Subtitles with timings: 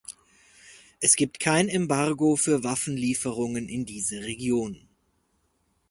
[0.99, 4.89] Es gibt kein Embargo für Waffenlieferungen in diese Region.